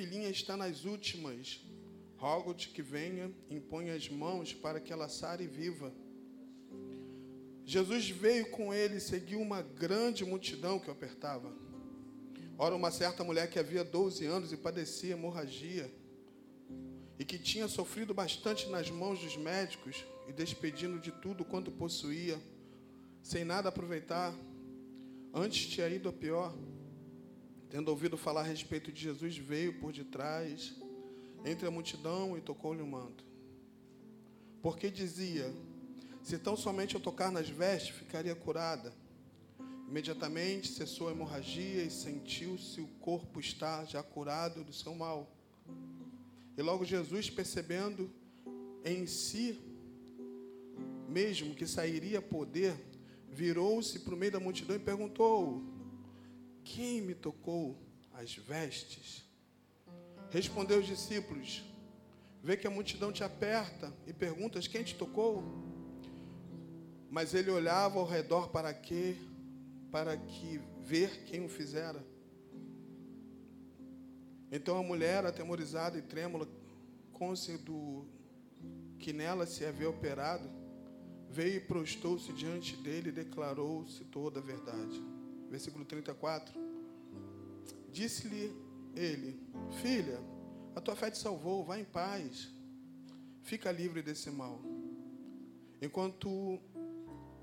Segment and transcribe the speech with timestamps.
[0.00, 1.60] filhinha está nas últimas.
[2.16, 5.92] Rogo-te que venha, impõe as mãos para que ela sare viva.
[7.66, 11.54] Jesus veio com ele e seguiu uma grande multidão que o apertava.
[12.56, 15.92] Ora, uma certa mulher que havia 12 anos e padecia hemorragia,
[17.18, 22.40] e que tinha sofrido bastante nas mãos dos médicos e despedindo de tudo quanto possuía,
[23.22, 24.34] sem nada aproveitar,
[25.34, 26.56] antes tinha ido a pior.
[27.70, 30.74] Tendo ouvido falar a respeito de Jesus, veio por detrás,
[31.44, 33.24] entre a multidão e tocou-lhe o manto.
[34.60, 35.54] Porque dizia:
[36.22, 38.92] Se tão somente eu tocar nas vestes, ficaria curada.
[39.88, 45.32] Imediatamente cessou a hemorragia e sentiu-se o corpo estar já curado do seu mal.
[46.56, 48.10] E logo Jesus, percebendo
[48.84, 49.58] em si
[51.08, 52.74] mesmo que sairia poder,
[53.28, 55.62] virou-se para o meio da multidão e perguntou:
[56.64, 57.76] Quem me tocou
[58.12, 59.24] as vestes?
[60.30, 61.64] Respondeu os discípulos:
[62.42, 65.42] Vê que a multidão te aperta e perguntas: Quem te tocou?
[67.10, 69.16] Mas ele olhava ao redor para quê?
[69.90, 72.04] para que ver quem o fizera.
[74.50, 76.48] Então a mulher, atemorizada e trêmula,
[77.12, 78.06] consciente do
[78.98, 80.48] que nela se havia operado,
[81.28, 85.00] veio e prostou-se diante dele e declarou-se toda a verdade.
[85.50, 86.54] Versículo 34.
[87.92, 88.54] Disse-lhe
[88.94, 89.40] ele:
[89.82, 90.20] Filha,
[90.76, 92.48] a tua fé te salvou, vá em paz,
[93.42, 94.60] fica livre desse mal.
[95.82, 96.58] Enquanto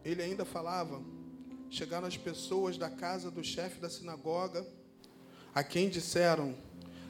[0.05, 1.03] ele ainda falava,
[1.69, 4.65] chegaram as pessoas da casa do chefe da sinagoga,
[5.53, 6.55] a quem disseram: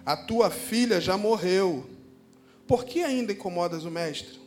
[0.04, 1.88] A tua filha já morreu,
[2.68, 4.40] por que ainda incomodas o mestre?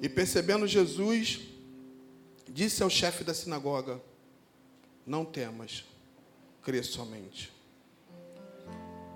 [0.00, 1.40] E percebendo Jesus,
[2.48, 4.00] disse ao chefe da sinagoga:
[5.08, 5.86] Não temas,
[6.62, 7.50] crê somente.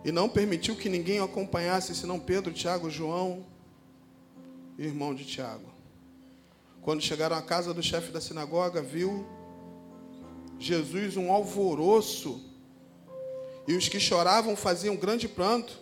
[0.02, 3.44] E não permitiu que ninguém o acompanhasse, senão Pedro, Tiago, João,
[4.78, 5.70] irmão de Tiago.
[6.80, 9.26] Quando chegaram à casa do chefe da sinagoga, viu
[10.58, 12.42] Jesus um alvoroço,
[13.68, 15.78] e os que choravam faziam grande pranto.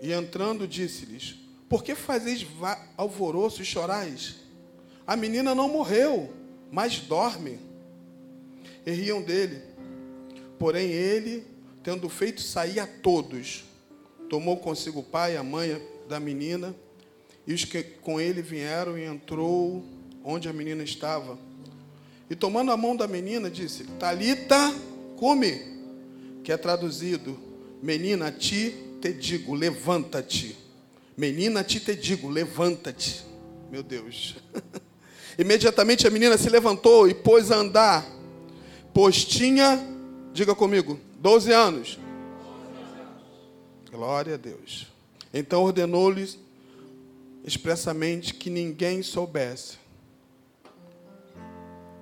[0.00, 1.36] E entrando, disse-lhes:
[1.68, 2.44] Por que fazeis
[2.96, 4.34] alvoroço e chorais?
[5.06, 6.34] A menina não morreu,
[6.72, 7.67] mas dorme.
[8.88, 9.60] E riam dele.
[10.58, 11.44] Porém, ele,
[11.82, 13.64] tendo feito sair a todos,
[14.30, 15.78] tomou consigo o pai e a mãe
[16.08, 16.74] da menina,
[17.46, 19.84] e os que com ele vieram e entrou
[20.24, 21.38] onde a menina estava.
[22.30, 24.74] E tomando a mão da menina, disse: Talita,
[25.18, 25.60] come,
[26.42, 27.38] que é traduzido:
[27.82, 30.56] Menina, ti te digo, levanta-te.
[31.14, 33.22] Menina, ti te digo, levanta-te.
[33.70, 34.36] Meu Deus.
[35.38, 38.17] Imediatamente a menina se levantou e pôs a andar,
[38.92, 39.78] pois tinha,
[40.32, 41.98] diga comigo, 12 anos.
[43.90, 44.86] Glória a Deus.
[45.32, 46.38] Então ordenou-lhes
[47.44, 49.78] expressamente que ninguém soubesse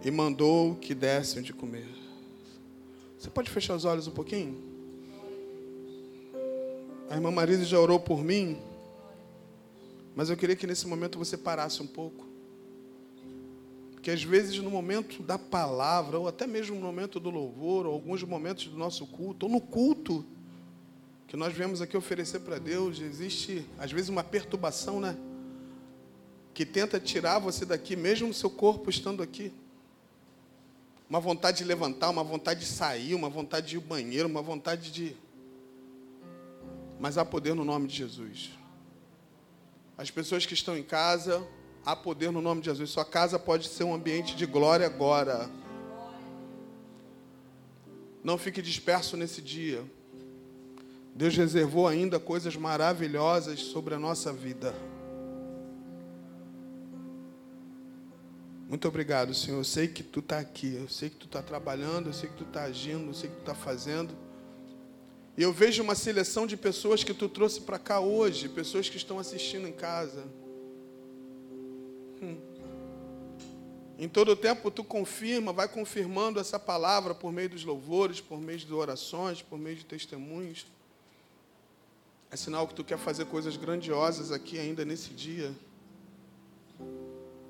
[0.05, 1.89] e mandou que dessem de comer.
[3.19, 4.57] Você pode fechar os olhos um pouquinho?
[7.09, 8.59] A irmã Marisa já orou por mim,
[10.15, 12.27] mas eu queria que nesse momento você parasse um pouco.
[14.06, 17.93] Porque às vezes no momento da palavra, ou até mesmo no momento do louvor, ou
[17.93, 20.25] alguns momentos do nosso culto, ou no culto
[21.27, 25.16] que nós viemos aqui oferecer para Deus, existe às vezes uma perturbação, né?
[26.55, 29.53] Que tenta tirar você daqui, mesmo seu corpo estando aqui
[31.11, 34.41] uma vontade de levantar, uma vontade de sair, uma vontade de ir ao banheiro, uma
[34.41, 35.16] vontade de.
[37.00, 38.53] Mas há poder no nome de Jesus.
[39.99, 41.45] As pessoas que estão em casa,
[41.87, 42.91] há poder no nome de Jesus.
[42.91, 45.49] Sua casa pode ser um ambiente de glória agora.
[48.25, 49.85] Não fique disperso nesse dia.
[51.15, 54.75] Deus reservou ainda coisas maravilhosas sobre a nossa vida.
[58.69, 59.59] Muito obrigado, Senhor.
[59.59, 62.35] Eu sei que Tu está aqui, eu sei que Tu está trabalhando, eu sei que
[62.35, 64.13] Tu está agindo, eu sei que Tu está fazendo.
[65.39, 68.97] E eu vejo uma seleção de pessoas que Tu trouxe para cá hoje, pessoas que
[68.97, 70.25] estão assistindo em casa.
[72.22, 72.57] Hum.
[73.98, 78.39] Em todo o tempo Tu confirma, vai confirmando essa palavra por meio dos louvores, por
[78.41, 80.66] meio de orações, por meio de testemunhos.
[82.30, 85.54] É sinal que Tu quer fazer coisas grandiosas aqui ainda nesse dia.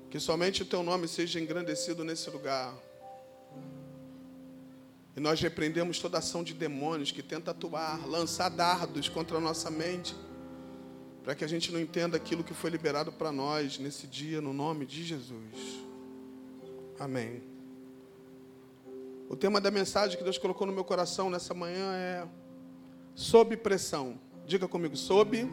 [0.09, 2.73] Que somente o teu nome seja engrandecido nesse lugar.
[5.17, 9.69] E nós repreendemos toda ação de demônios que tenta atuar, lançar dardos contra a nossa
[9.69, 10.15] mente,
[11.27, 14.53] para que a gente não entenda aquilo que foi liberado para nós nesse dia, no
[14.53, 15.83] nome de Jesus.
[16.97, 17.43] Amém.
[19.27, 22.25] O tema da mensagem que Deus colocou no meu coração nessa manhã é
[23.13, 24.17] sob pressão.
[24.45, 25.51] Diga comigo, sob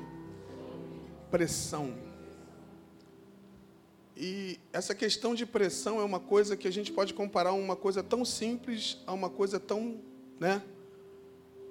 [1.29, 1.93] pressão.
[4.17, 8.01] E essa questão de pressão é uma coisa que a gente pode comparar uma coisa
[8.01, 10.01] tão simples a uma coisa tão,
[10.39, 10.63] né,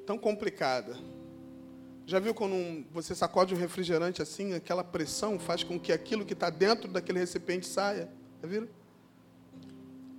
[0.06, 0.98] tão complicada.
[2.06, 6.26] Já viu quando um, você sacode um refrigerante assim, aquela pressão faz com que aquilo
[6.26, 8.10] que está dentro daquele recipiente saia?
[8.42, 8.68] Já viram?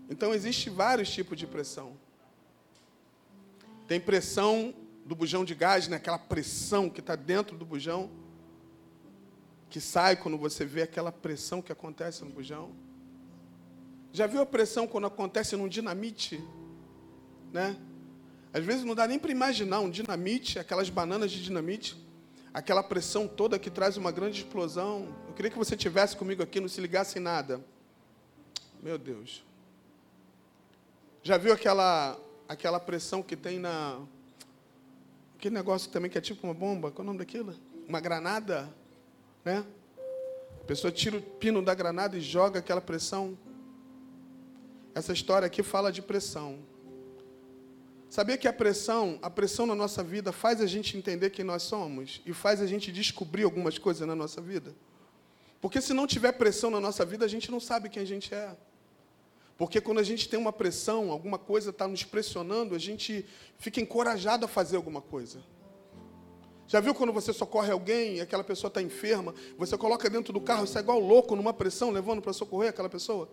[0.09, 1.97] Então, existe vários tipos de pressão.
[3.87, 5.97] Tem pressão do bujão de gás, né?
[5.97, 8.11] aquela pressão que está dentro do bujão,
[9.69, 12.73] que sai quando você vê aquela pressão que acontece no bujão.
[14.13, 16.43] Já viu a pressão quando acontece num dinamite?
[17.53, 17.77] Né?
[18.55, 21.97] Às vezes não dá nem para imaginar um dinamite, aquelas bananas de dinamite,
[22.55, 25.09] aquela pressão toda que traz uma grande explosão.
[25.27, 27.61] Eu queria que você tivesse comigo aqui, não se ligasse em nada.
[28.81, 29.43] Meu Deus.
[31.21, 32.17] Já viu aquela
[32.49, 34.01] aquela pressão que tem na
[35.37, 37.57] aquele negócio também que é tipo uma bomba, qual é o nome daquilo?
[37.89, 38.73] Uma granada,
[39.45, 39.65] né?
[40.61, 43.37] A pessoa tira o pino da granada e joga aquela pressão.
[44.95, 46.61] Essa história aqui fala de pressão.
[48.15, 51.65] Sabia que a pressão, a pressão na nossa vida faz a gente entender quem nós
[51.65, 54.73] somos e faz a gente descobrir algumas coisas na nossa vida?
[55.61, 58.33] Porque se não tiver pressão na nossa vida, a gente não sabe quem a gente
[58.33, 58.57] é.
[59.59, 63.27] Porque quando a gente tem uma pressão, alguma coisa está nos pressionando, a gente
[63.59, 65.43] fica encorajado a fazer alguma coisa.
[66.69, 70.41] Já viu quando você socorre alguém e aquela pessoa está enferma, você coloca dentro do
[70.41, 73.29] carro, sai igual louco numa pressão, levando para socorrer aquela pessoa?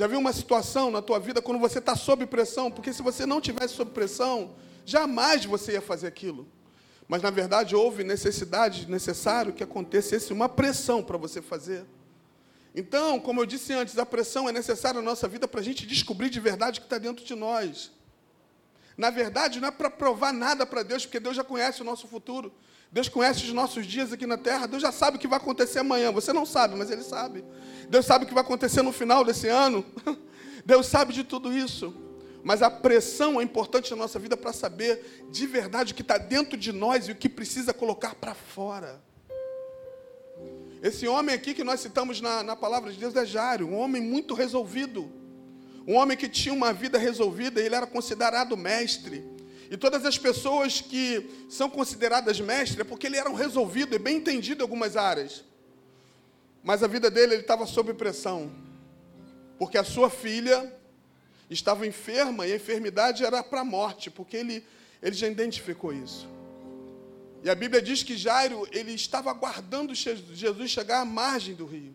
[0.00, 2.70] Já viu uma situação na tua vida quando você está sob pressão?
[2.70, 4.54] Porque se você não tivesse sob pressão,
[4.86, 6.48] jamais você ia fazer aquilo.
[7.06, 11.84] Mas na verdade houve necessidade, necessário que acontecesse uma pressão para você fazer.
[12.74, 15.86] Então, como eu disse antes, a pressão é necessária na nossa vida para a gente
[15.86, 17.92] descobrir de verdade o que está dentro de nós.
[18.96, 22.08] Na verdade, não é para provar nada para Deus, porque Deus já conhece o nosso
[22.08, 22.50] futuro.
[22.92, 24.66] Deus conhece os nossos dias aqui na terra.
[24.66, 26.10] Deus já sabe o que vai acontecer amanhã.
[26.10, 27.44] Você não sabe, mas Ele sabe.
[27.88, 29.84] Deus sabe o que vai acontecer no final desse ano.
[30.66, 31.94] Deus sabe de tudo isso.
[32.42, 36.18] Mas a pressão é importante na nossa vida para saber de verdade o que está
[36.18, 39.00] dentro de nós e o que precisa colocar para fora.
[40.82, 44.02] Esse homem aqui que nós citamos na, na palavra de Deus é Jário, um homem
[44.02, 45.12] muito resolvido.
[45.86, 49.24] Um homem que tinha uma vida resolvida, ele era considerado mestre.
[49.70, 54.00] E todas as pessoas que são consideradas mestres é porque ele era um resolvido e
[54.00, 55.44] bem entendido em algumas áreas.
[56.60, 58.50] Mas a vida dele ele estava sob pressão.
[59.60, 60.74] Porque a sua filha
[61.48, 64.66] estava enferma e a enfermidade era para a morte, porque ele,
[65.00, 66.28] ele já identificou isso.
[67.44, 71.94] E a Bíblia diz que Jairo, ele estava aguardando Jesus chegar à margem do rio.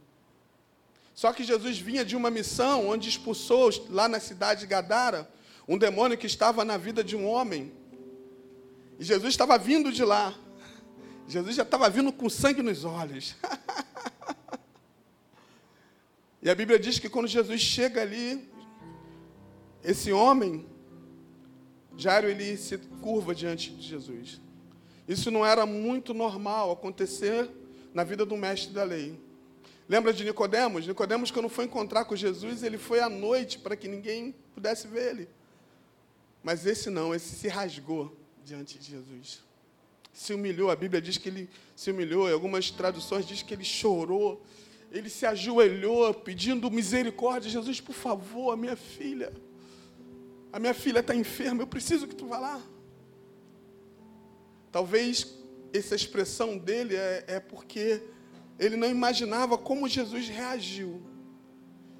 [1.13, 5.29] Só que Jesus vinha de uma missão onde expulsou lá na cidade de Gadara
[5.67, 7.71] um demônio que estava na vida de um homem.
[8.99, 10.37] E Jesus estava vindo de lá.
[11.27, 13.35] Jesus já estava vindo com sangue nos olhos.
[16.41, 18.47] e a Bíblia diz que quando Jesus chega ali,
[19.83, 20.65] esse homem,
[21.97, 24.39] Jairo, ele se curva diante de Jesus.
[25.07, 27.49] Isso não era muito normal acontecer
[27.93, 29.19] na vida do mestre da lei.
[29.87, 30.85] Lembra de Nicodemos?
[30.85, 35.11] Nicodemos, quando foi encontrar com Jesus, ele foi à noite para que ninguém pudesse ver
[35.11, 35.29] ele.
[36.45, 39.43] Mas esse não, esse se rasgou diante de Jesus.
[40.13, 43.63] Se humilhou, a Bíblia diz que ele se humilhou, em algumas traduções diz que ele
[43.63, 44.45] chorou,
[44.91, 47.49] ele se ajoelhou pedindo misericórdia.
[47.49, 49.33] Jesus, por favor, a minha filha,
[50.53, 52.61] a minha filha está enferma, eu preciso que tu vá lá.
[54.71, 55.39] Talvez
[55.73, 58.03] essa expressão dele é, é porque
[58.59, 61.01] ele não imaginava como Jesus reagiu.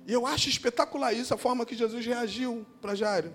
[0.05, 3.33] E eu acho espetacular isso, a forma que Jesus reagiu para Jairo.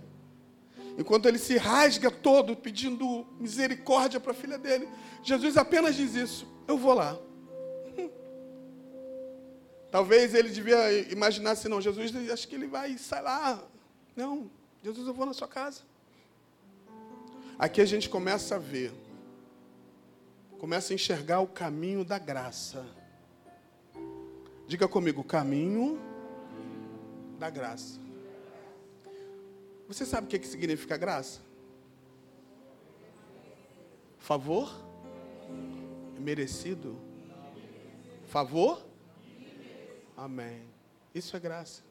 [1.00, 4.87] Enquanto ele se rasga todo pedindo misericórdia para a filha dele,
[5.23, 7.19] Jesus apenas diz isso: Eu vou lá.
[9.90, 13.64] Talvez ele devia imaginar assim: não, Jesus, acho que ele vai, sai lá.
[14.14, 14.50] Não,
[14.85, 15.80] Jesus, eu vou na sua casa.
[17.59, 18.92] Aqui a gente começa a ver
[20.59, 22.85] começa a enxergar o caminho da graça.
[24.66, 25.99] Diga comigo, caminho
[27.38, 27.99] da graça.
[29.90, 31.40] Você sabe o que significa graça?
[34.20, 34.73] Favor?
[36.16, 36.97] Merecido?
[38.28, 38.87] Favor?
[40.16, 40.62] Amém.
[41.12, 41.82] Isso é graça.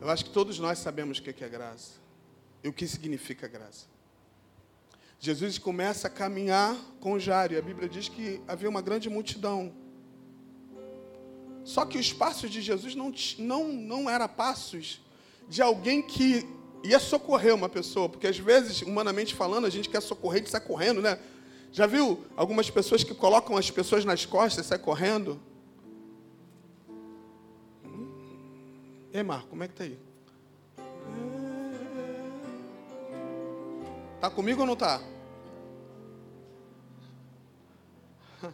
[0.00, 1.94] Eu acho que todos nós sabemos o que é graça
[2.62, 3.86] e o que significa graça.
[5.18, 7.58] Jesus começa a caminhar com Jário.
[7.58, 9.74] A Bíblia diz que havia uma grande multidão.
[11.64, 15.04] Só que os passos de Jesus não, não, não eram passos
[15.48, 20.00] de alguém que ia socorrer uma pessoa, porque às vezes, humanamente falando, a gente quer
[20.00, 21.18] socorrer e sai correndo, né?
[21.72, 25.40] Já viu algumas pessoas que colocam as pessoas nas costas e sai correndo?
[29.12, 29.98] Ei, Marco, como é que tá aí?
[34.20, 35.00] Tá comigo ou não tá?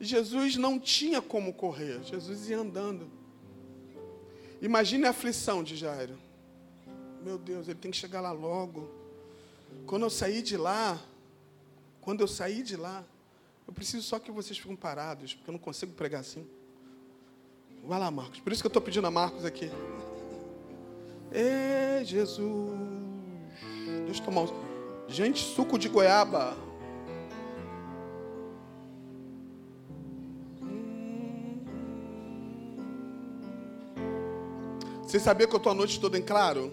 [0.00, 3.10] Jesus não tinha como correr, Jesus ia andando.
[4.60, 6.29] Imagine a aflição de Jairo.
[7.22, 8.88] Meu Deus, ele tem que chegar lá logo.
[9.86, 10.98] Quando eu sair de lá,
[12.00, 13.04] quando eu sair de lá,
[13.66, 16.46] eu preciso só que vocês fiquem parados, porque eu não consigo pregar assim.
[17.84, 18.40] Vai lá, Marcos.
[18.40, 19.70] Por isso que eu estou pedindo a Marcos aqui.
[21.30, 22.78] Ê, Jesus.
[24.06, 24.70] Deixa eu tomar um.
[25.08, 26.56] Gente, suco de goiaba.
[35.02, 36.72] Você sabia que eu estou a noite toda em claro?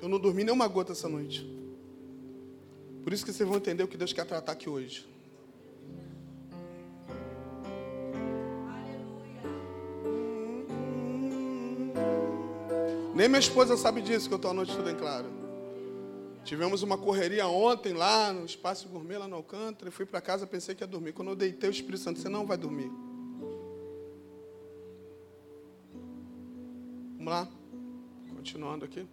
[0.00, 1.46] Eu não dormi nem uma gota essa noite.
[3.02, 5.08] Por isso que vocês vão entender o que Deus quer tratar aqui hoje.
[13.14, 15.26] Nem minha esposa sabe disso, que eu estou a noite toda em claro.
[16.42, 19.90] Tivemos uma correria ontem lá no Espaço Gourmet, lá no Alcântara.
[19.90, 21.12] Fui para casa, pensei que ia dormir.
[21.12, 22.90] Quando eu deitei, o Espírito Santo disse, não vai dormir.
[27.18, 27.48] Vamos lá.
[28.34, 29.06] Continuando aqui.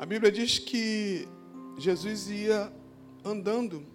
[0.00, 1.28] A Bíblia diz que
[1.76, 2.72] Jesus ia
[3.22, 3.86] andando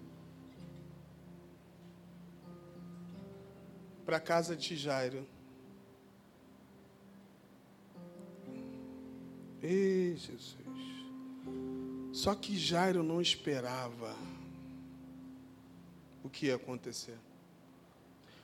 [4.05, 5.27] para a casa de Jairo.
[9.63, 10.57] Ei, Jesus.
[12.13, 14.15] Só que Jairo não esperava
[16.23, 17.17] o que ia acontecer.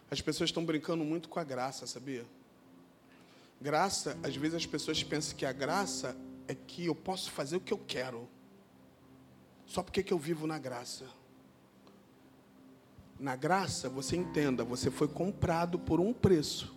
[0.09, 2.25] As pessoas estão brincando muito com a graça, sabia?
[3.61, 6.17] Graça, às vezes as pessoas pensam que a graça
[6.51, 8.27] é que eu posso fazer o que eu quero.
[9.65, 11.05] Só porque que eu vivo na graça.
[13.17, 16.75] Na graça, você entenda, você foi comprado por um preço.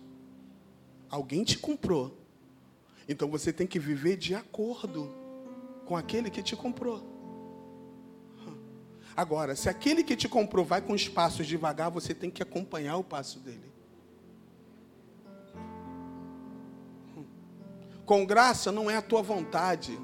[1.09, 2.17] Alguém te comprou.
[3.07, 5.13] Então você tem que viver de acordo
[5.85, 7.03] com aquele que te comprou.
[9.15, 12.97] Agora, se aquele que te comprou vai com os passos devagar, você tem que acompanhar
[12.97, 13.74] o passo dele.
[18.05, 19.97] Com graça não é a tua vontade.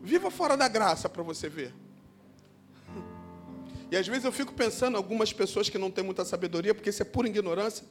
[0.00, 1.74] Viva fora da graça para você ver.
[3.90, 7.02] E às vezes eu fico pensando, algumas pessoas que não têm muita sabedoria, porque isso
[7.02, 7.84] é pura ignorância.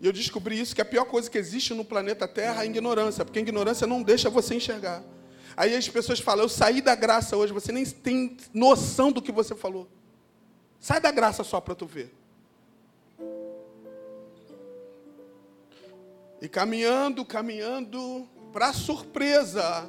[0.00, 2.66] E eu descobri isso, que a pior coisa que existe no planeta Terra é a
[2.66, 5.02] ignorância, porque a ignorância não deixa você enxergar.
[5.56, 9.32] Aí as pessoas falam, eu saí da graça hoje, você nem tem noção do que
[9.32, 9.88] você falou.
[10.78, 12.12] Sai da graça só para tu ver.
[16.42, 19.88] E caminhando, caminhando, para surpresa,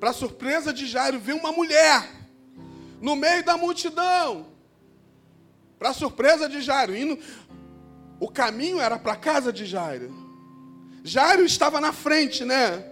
[0.00, 2.08] para surpresa de Jairo, vem uma mulher
[3.02, 4.46] no meio da multidão.
[5.78, 7.18] Para surpresa de Jairo, indo,
[8.18, 10.10] o caminho era para a casa de Jairo.
[11.04, 12.82] Jairo estava na frente, né?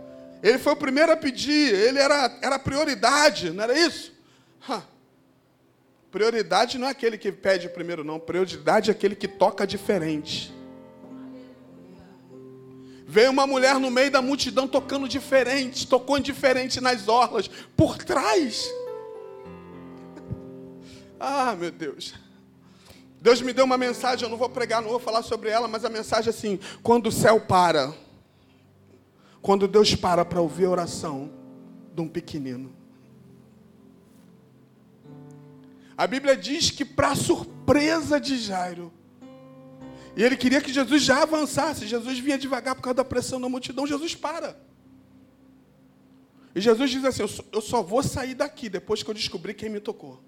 [0.43, 4.13] Ele foi o primeiro a pedir, ele era, era prioridade, não era isso?
[6.11, 8.21] Prioridade não é aquele que pede primeiro, não.
[8.21, 10.60] Prioridade é aquele que toca diferente.
[13.11, 18.71] Veio uma mulher no meio da multidão tocando diferente, tocou diferente nas orlas, por trás.
[21.23, 22.15] Ah, meu Deus.
[23.21, 25.85] Deus me deu uma mensagem, eu não vou pregar, não vou falar sobre ela, mas
[25.85, 27.93] a mensagem é assim: quando o céu para
[29.43, 31.31] quando Deus para para ouvir a oração
[31.95, 32.73] de um pequenino.
[35.97, 38.93] A Bíblia diz que, para surpresa de Jairo,
[40.17, 43.49] e ele queria que Jesus já avançasse, Jesus vinha devagar por causa da pressão da
[43.49, 44.59] multidão, Jesus para.
[46.55, 49.81] E Jesus diz assim: Eu só vou sair daqui depois que eu descobrir quem me
[49.81, 50.23] tocou,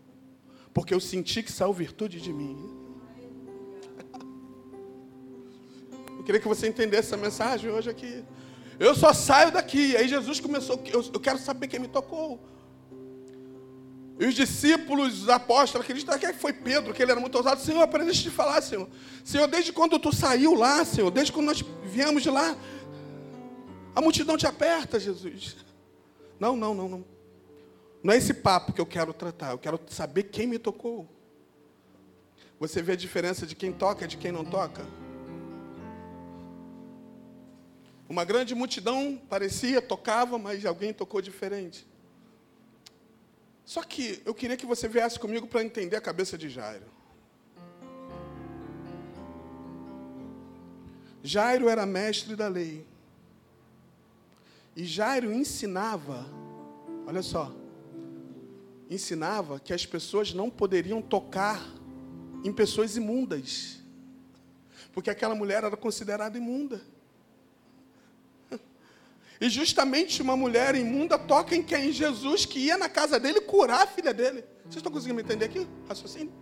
[0.73, 2.57] porque eu senti que saiu virtude de mim.
[6.17, 8.23] Eu queria que você entendesse essa mensagem hoje aqui.
[8.79, 9.97] Eu só saio daqui.
[9.97, 12.41] Aí Jesus começou, eu, eu quero saber quem me tocou.
[14.23, 17.61] E os discípulos, os apóstolos, acreditam que foi Pedro, que ele era muito ousado.
[17.61, 18.89] Senhor, para deixa de falar, Senhor.
[19.25, 22.57] Senhor, desde quando tu saiu lá, Senhor, desde quando nós viemos de lá,
[23.93, 25.57] a multidão te aperta, Jesus.
[26.39, 27.05] Não, não, não, não.
[28.01, 29.51] Não é esse papo que eu quero tratar.
[29.51, 31.09] Eu quero saber quem me tocou.
[32.61, 34.87] Você vê a diferença de quem toca e de quem não toca?
[38.09, 41.91] Uma grande multidão parecia, tocava, mas alguém tocou diferente.
[43.65, 46.87] Só que eu queria que você viesse comigo para entender a cabeça de Jairo.
[51.23, 52.85] Jairo era mestre da lei.
[54.75, 56.27] E Jairo ensinava,
[57.07, 57.55] olha só,
[58.91, 61.63] ensinava que as pessoas não poderiam tocar
[62.43, 63.81] em pessoas imundas.
[64.93, 66.81] Porque aquela mulher era considerada imunda.
[69.43, 71.91] E justamente uma mulher imunda toca em quem?
[71.91, 74.45] Jesus, que ia na casa dele curar a filha dele.
[74.63, 75.67] Vocês estão conseguindo me entender aqui?
[75.89, 76.33] Raciocínio?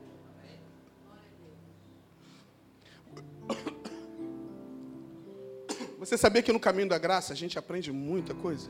[5.99, 8.69] Você sabia que no caminho da graça a gente aprende muita coisa?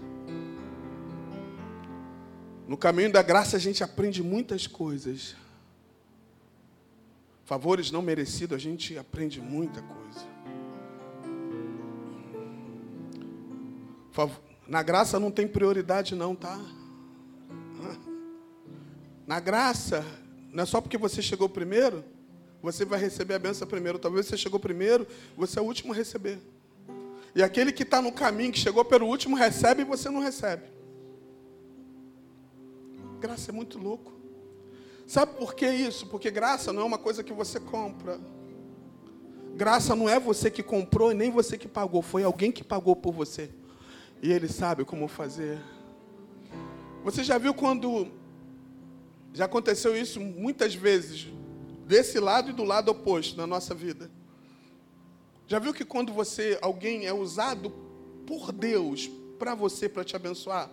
[2.69, 5.35] No caminho da graça a gente aprende muitas coisas.
[7.45, 10.21] Favores não merecidos, a gente aprende muita coisa.
[14.67, 16.59] Na graça não tem prioridade não, tá?
[19.27, 20.05] Na graça,
[20.53, 22.05] não é só porque você chegou primeiro,
[22.61, 23.99] você vai receber a benção primeiro.
[23.99, 26.39] Talvez você chegou primeiro, você é o último a receber.
[27.35, 30.65] E aquele que está no caminho, que chegou pelo último, recebe e você não recebe.
[33.21, 34.13] Graça é muito louco.
[35.07, 36.07] Sabe por que isso?
[36.07, 38.21] Porque graça não é uma coisa que você compra.
[39.55, 42.97] Graça não é você que comprou e nem você que pagou, foi alguém que pagou
[42.97, 43.51] por você.
[44.23, 45.59] E ele sabe como fazer.
[47.03, 48.09] Você já viu quando
[49.33, 51.29] já aconteceu isso muitas vezes,
[51.87, 54.11] desse lado e do lado oposto na nossa vida?
[55.47, 57.71] Já viu que quando você, alguém é usado
[58.27, 60.71] por Deus para você, para te abençoar?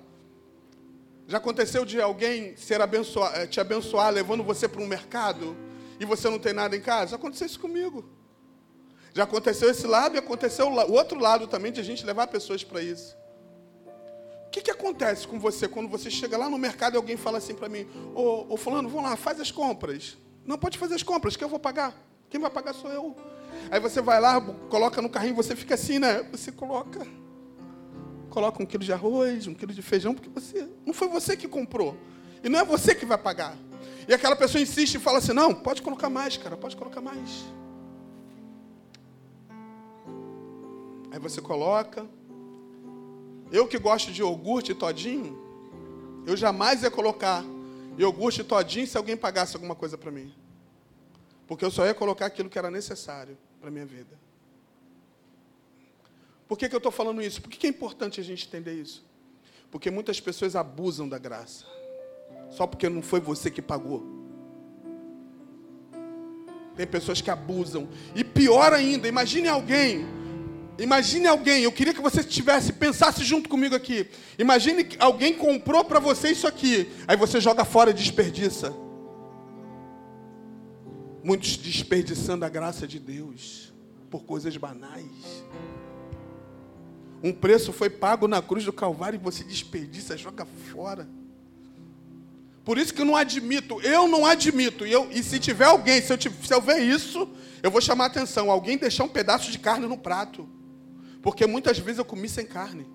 [1.27, 5.55] Já aconteceu de alguém ser abençoar, eh, te abençoar levando você para um mercado
[5.99, 7.11] e você não tem nada em casa?
[7.11, 8.05] Já aconteceu isso comigo.
[9.13, 12.63] Já aconteceu esse lado e aconteceu o outro lado também de a gente levar pessoas
[12.63, 13.15] para isso.
[14.57, 17.53] Que, que acontece com você quando você chega lá no mercado e alguém fala assim
[17.53, 17.85] para mim:
[18.15, 20.17] Ô, ô Fulano, vamos lá, faz as compras.
[20.45, 21.93] Não pode fazer as compras, que eu vou pagar.
[22.27, 23.15] Quem vai pagar sou eu.
[23.69, 26.23] Aí você vai lá, coloca no carrinho, você fica assim, né?
[26.31, 27.05] Você coloca,
[28.31, 31.47] coloca um quilo de arroz, um quilo de feijão, porque você não foi você que
[31.47, 31.95] comprou
[32.43, 33.55] e não é você que vai pagar.
[34.07, 37.45] E aquela pessoa insiste e fala assim: não, pode colocar mais, cara, pode colocar mais.
[41.11, 42.07] Aí você coloca.
[43.51, 45.37] Eu que gosto de iogurte todinho,
[46.25, 47.43] eu jamais ia colocar
[47.97, 50.33] iogurte todinho se alguém pagasse alguma coisa para mim.
[51.47, 54.17] Porque eu só ia colocar aquilo que era necessário para a minha vida.
[56.47, 57.41] Por que, que eu estou falando isso?
[57.41, 59.05] Por que, que é importante a gente entender isso?
[59.69, 61.65] Porque muitas pessoas abusam da graça.
[62.49, 64.05] Só porque não foi você que pagou.
[66.75, 67.89] Tem pessoas que abusam.
[68.15, 70.05] E pior ainda, imagine alguém.
[70.79, 74.07] Imagine alguém, eu queria que você tivesse, pensasse junto comigo aqui.
[74.37, 76.87] Imagine que alguém comprou para você isso aqui.
[77.07, 78.75] Aí você joga fora e desperdiça.
[81.23, 83.73] Muitos desperdiçando a graça de Deus
[84.09, 85.43] por coisas banais.
[87.23, 91.09] Um preço foi pago na cruz do Calvário e você desperdiça, joga fora.
[92.63, 94.85] Por isso que eu não admito, eu não admito.
[94.85, 97.27] E, eu, e se tiver alguém, se eu, se eu ver isso,
[97.63, 98.51] eu vou chamar a atenção.
[98.51, 100.47] Alguém deixar um pedaço de carne no prato.
[101.27, 102.87] Porque muitas vezes eu comi sem carne.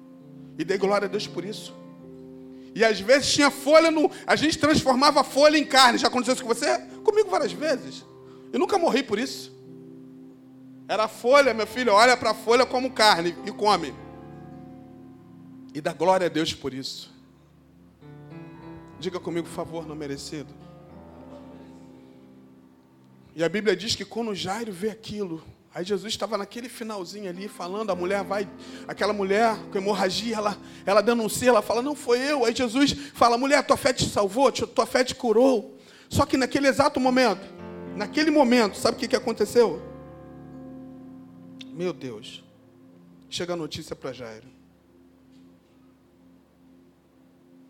[0.58, 1.74] E dei glória a Deus por isso.
[2.74, 4.10] E às vezes tinha folha no.
[4.26, 5.98] A gente transformava folha em carne.
[5.98, 6.78] Já aconteceu isso com você?
[7.04, 8.06] Comigo várias vezes.
[8.50, 9.52] Eu nunca morri por isso.
[10.88, 13.92] Era folha, meu filho, olha para a folha como carne e come.
[15.74, 17.12] E dá glória a Deus por isso.
[18.98, 20.54] Diga comigo, favor, não merecido.
[23.36, 27.48] E a Bíblia diz que quando Jairo vê aquilo, aí Jesus estava naquele finalzinho ali
[27.48, 28.48] falando, a mulher vai,
[28.86, 32.44] aquela mulher com hemorragia, ela, ela denuncia, ela fala, não foi eu.
[32.44, 35.78] Aí Jesus fala, mulher, tua fé te salvou, tua fé te curou.
[36.08, 37.62] Só que naquele exato momento,
[37.96, 39.80] Naquele momento, sabe o que, que aconteceu?
[41.68, 42.42] Meu Deus.
[43.28, 44.48] Chega a notícia para Jairo.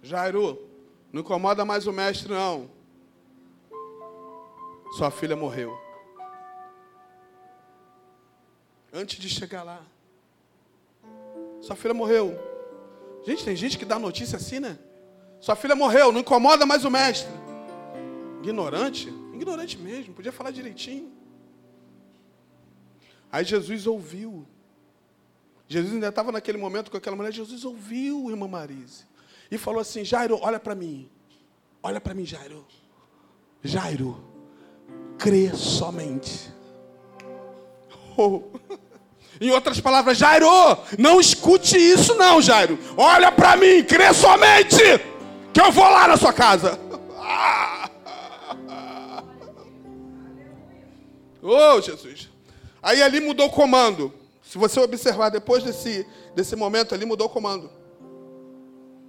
[0.03, 0.59] Jairo,
[1.13, 2.71] não incomoda mais o mestre, não.
[4.97, 5.77] Sua filha morreu.
[8.93, 9.83] Antes de chegar lá.
[11.61, 12.39] Sua filha morreu.
[13.25, 14.79] Gente, tem gente que dá notícia assim, né?
[15.41, 17.33] Sua filha morreu, não incomoda mais o mestre.
[18.43, 21.13] Ignorante ignorante mesmo, podia falar direitinho.
[23.31, 24.47] Aí Jesus ouviu.
[25.67, 27.33] Jesus ainda estava naquele momento com aquela mulher.
[27.33, 29.05] Jesus ouviu, irmã Marise.
[29.51, 31.11] E falou assim: Jairo, olha para mim.
[31.83, 32.67] Olha para mim, Jairo.
[33.63, 34.23] Jairo,
[35.19, 36.53] crê somente.
[38.15, 38.43] Oh.
[39.41, 40.47] Em outras palavras, Jairo,
[40.99, 42.79] não escute isso, não, Jairo.
[42.97, 44.77] Olha para mim, crê somente,
[45.53, 46.79] que eu vou lá na sua casa.
[51.45, 52.31] Oh, Jesus.
[52.81, 54.15] Aí ali mudou o comando.
[54.45, 57.69] Se você observar depois desse, desse momento ali, mudou o comando.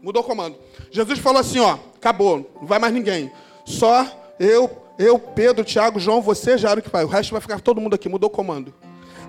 [0.01, 0.57] Mudou o comando.
[0.89, 3.31] Jesus falou assim: ó, acabou, não vai mais ninguém.
[3.65, 4.05] Só
[4.39, 7.03] eu, eu, Pedro, Tiago, João, você, Jairo que vai.
[7.03, 8.09] O resto vai ficar todo mundo aqui.
[8.09, 8.73] Mudou o comando.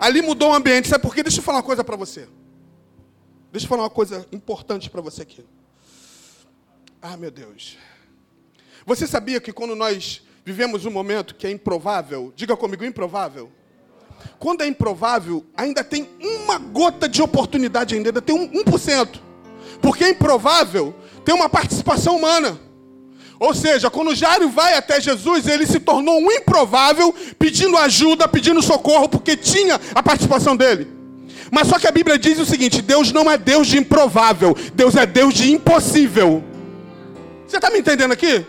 [0.05, 0.87] Ali mudou o ambiente.
[0.87, 1.23] Sabe por quê?
[1.23, 2.29] Deixa eu falar uma coisa para você.
[3.51, 5.43] Deixa eu falar uma coisa importante para você aqui.
[7.01, 7.79] Ah, meu Deus.
[8.85, 13.51] Você sabia que quando nós vivemos um momento que é improvável, diga comigo, improvável.
[14.39, 19.19] Quando é improvável, ainda tem uma gota de oportunidade ainda, ainda tem um 1%.
[19.81, 22.61] Porque é improvável, tem uma participação humana.
[23.39, 28.63] Ou seja, quando Jairo vai até Jesus, ele se tornou um improvável, pedindo ajuda, pedindo
[28.63, 30.89] socorro, porque tinha a participação dele.
[31.51, 34.97] Mas só que a Bíblia diz o seguinte: Deus não é Deus de improvável, Deus
[34.97, 36.43] é Deus de impossível.
[37.47, 38.45] Você está me entendendo aqui?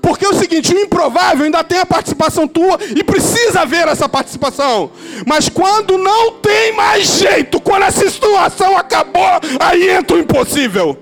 [0.00, 4.08] Porque é o seguinte, o improvável ainda tem a participação tua e precisa haver essa
[4.08, 4.92] participação.
[5.26, 10.96] Mas quando não tem mais jeito, quando a situação acabou, aí entra o impossível.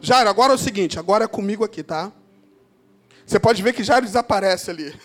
[0.00, 2.12] Jairo, agora é o seguinte, agora é comigo aqui, tá?
[3.26, 4.98] Você pode ver que Jairo desaparece ali.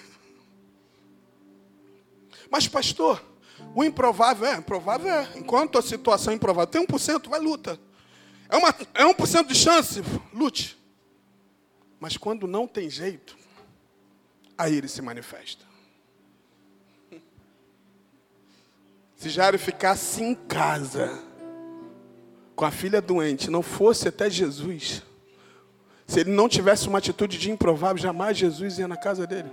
[2.50, 3.22] Mas, pastor,
[3.76, 7.80] o improvável é, improvável é, enquanto a situação é improvável, tem 1%, vai luta.
[8.50, 10.78] É, uma, é 1% de chance, lute.
[12.00, 13.38] Mas quando não tem jeito,
[14.58, 15.66] aí ele se manifesta.
[19.16, 21.24] Se Jairo ficasse em casa,
[22.56, 25.04] com a filha doente, não fosse até Jesus,
[26.06, 29.52] se ele não tivesse uma atitude de improvável, jamais Jesus ia na casa dele.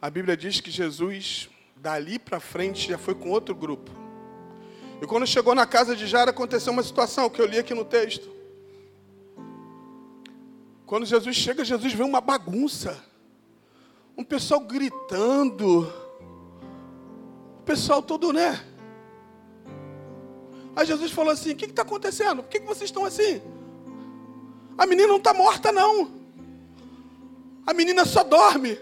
[0.00, 3.90] A Bíblia diz que Jesus, dali para frente, já foi com outro grupo.
[5.00, 7.84] E quando chegou na casa de Jairo, aconteceu uma situação que eu li aqui no
[7.84, 8.28] texto.
[10.84, 13.02] Quando Jesus chega, Jesus vê uma bagunça.
[14.16, 15.90] Um pessoal gritando.
[17.62, 18.60] O pessoal todo, né?
[20.74, 22.42] Aí Jesus falou assim: O que está acontecendo?
[22.42, 23.40] Por que, que vocês estão assim?
[24.76, 26.10] A menina não está morta, não.
[27.64, 28.76] A menina só dorme.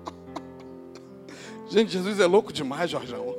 [1.68, 3.36] Gente, Jesus é louco demais, Jorjão.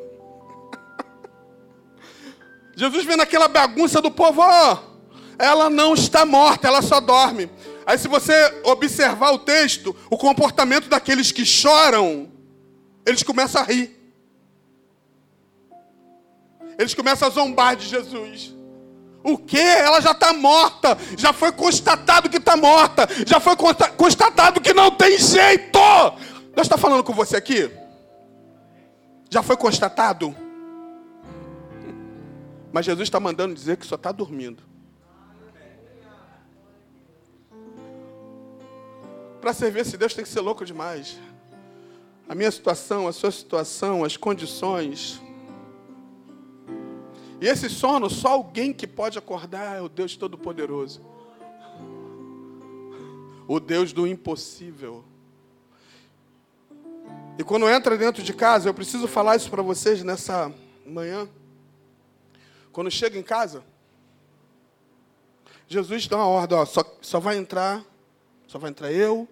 [2.77, 4.77] Jesus vê naquela bagunça do povo, ó,
[5.39, 7.49] ela não está morta, ela só dorme.
[7.83, 12.31] Aí se você observar o texto, o comportamento daqueles que choram,
[13.07, 13.94] eles começam a rir.
[16.77, 18.53] Eles começam a zombar de Jesus.
[19.23, 19.57] O que?
[19.57, 20.97] Ela já está morta.
[21.17, 23.07] Já foi constatado que está morta.
[23.25, 23.55] Já foi
[23.97, 25.79] constatado que não tem jeito.
[26.53, 27.71] Deus está falando com você aqui?
[29.29, 30.35] Já foi constatado?
[32.71, 34.61] Mas Jesus está mandando dizer que só está dormindo.
[39.41, 41.19] Para servir esse Deus tem que ser louco demais.
[42.27, 45.21] A minha situação, a sua situação, as condições.
[47.41, 51.01] E esse sono, só alguém que pode acordar é o Deus Todo-Poderoso.
[53.47, 55.03] O Deus do impossível.
[57.37, 60.51] E quando entra dentro de casa, eu preciso falar isso para vocês nessa
[60.85, 61.27] manhã.
[62.71, 63.63] Quando chega em casa,
[65.67, 67.83] Jesus dá uma ordem, ó, só, só vai entrar,
[68.47, 69.27] só vai entrar eu,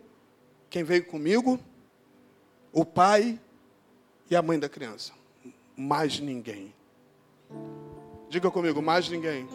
[0.69, 1.59] quem veio comigo,
[2.71, 3.39] o pai
[4.29, 5.13] e a mãe da criança.
[5.77, 6.73] Mais ninguém.
[8.33, 9.47] Diga comigo, mais ninguém.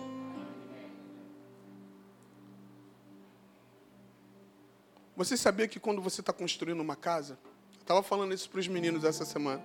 [5.17, 7.37] Você sabia que quando você está construindo uma casa,
[7.81, 9.61] estava falando isso para os meninos essa semana.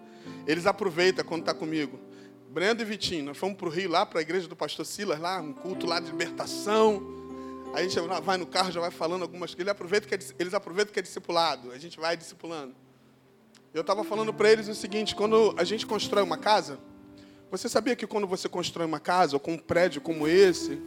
[0.48, 2.00] Eles aproveitam quando está comigo.
[2.50, 5.20] Brenda e Vitinho, nós fomos para o Rio, lá para a igreja do pastor Silas,
[5.20, 7.04] lá, um culto lá de libertação.
[7.76, 9.60] Aí a gente vai no carro, já vai falando algumas coisas.
[9.60, 12.74] Ele é, eles aproveitam que é discipulado, a gente vai discipulando.
[13.76, 16.80] Eu estava falando para eles o seguinte: quando a gente constrói uma casa,
[17.54, 20.82] você sabia que quando você constrói uma casa, ou com um prédio como esse,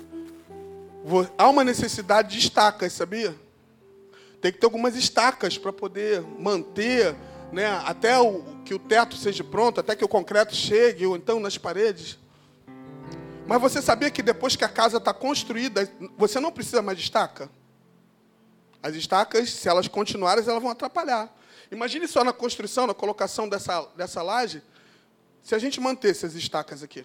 [1.39, 3.33] há uma necessidade de estacas, sabia?
[4.41, 7.15] Tem que ter algumas estacas para poder manter
[7.53, 11.39] né, até o, que o teto seja pronto, até que o concreto chegue, ou então
[11.39, 12.19] nas paredes.
[13.47, 17.05] Mas você sabia que depois que a casa está construída, você não precisa mais de
[17.05, 17.49] estaca?
[18.83, 21.33] As estacas, se elas continuarem, elas vão atrapalhar.
[21.71, 24.61] Imagine só na construção, na colocação dessa, dessa laje,
[25.47, 27.05] se a gente mantesse as estacas aqui.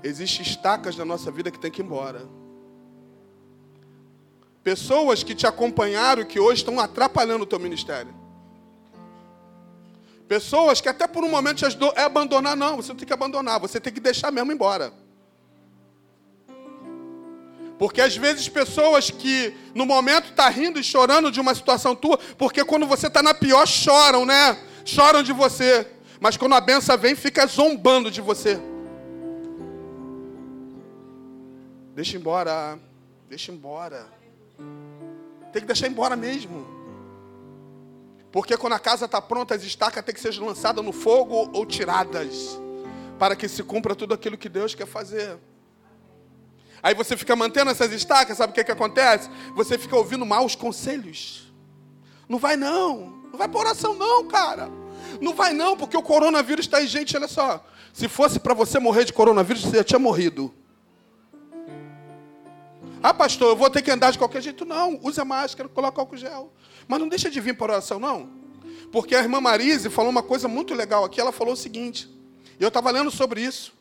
[0.00, 2.22] Existem estacas na nossa vida que tem que ir embora.
[4.62, 8.14] Pessoas que te acompanharam que hoje estão atrapalhando o teu ministério.
[10.28, 13.12] Pessoas que até por um momento te ajudou é abandonar, não, você não tem que
[13.12, 14.92] abandonar, você tem que deixar mesmo embora.
[17.76, 22.18] Porque às vezes pessoas que no momento tá rindo e chorando de uma situação tua,
[22.38, 24.69] porque quando você está na pior choram, né?
[24.90, 25.86] Choram de você.
[26.20, 28.60] Mas quando a benção vem, fica zombando de você.
[31.94, 32.78] Deixa embora.
[33.28, 34.06] Deixa embora.
[35.52, 36.66] Tem que deixar embora mesmo.
[38.32, 41.64] Porque quando a casa está pronta, as estacas têm que ser lançadas no fogo ou
[41.64, 42.60] tiradas.
[43.18, 45.38] Para que se cumpra tudo aquilo que Deus quer fazer.
[46.82, 49.28] Aí você fica mantendo essas estacas, sabe o que, que acontece?
[49.54, 51.52] Você fica ouvindo maus conselhos.
[52.28, 53.20] Não vai não.
[53.30, 54.79] Não vai por oração não, cara.
[55.20, 57.64] Não vai não, porque o coronavírus está aí, gente, olha só.
[57.92, 60.54] Se fosse para você morrer de coronavírus, você já tinha morrido.
[63.02, 64.64] Ah, pastor, eu vou ter que andar de qualquer jeito.
[64.64, 66.52] Não, use a máscara, coloca álcool gel.
[66.86, 68.30] Mas não deixa de vir para oração, não.
[68.92, 71.20] Porque a irmã Marise falou uma coisa muito legal aqui.
[71.20, 72.10] Ela falou o seguinte,
[72.58, 73.72] eu estava lendo sobre isso.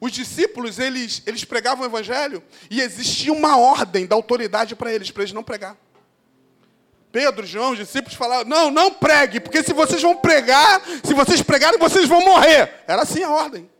[0.00, 5.10] Os discípulos, eles, eles pregavam o evangelho e existia uma ordem da autoridade para eles,
[5.10, 5.76] para eles não pregar.
[7.14, 11.40] Pedro, João, os discípulos falavam: não, não pregue, porque se vocês vão pregar, se vocês
[11.40, 12.82] pregarem, vocês vão morrer.
[12.88, 13.70] Era assim a ordem.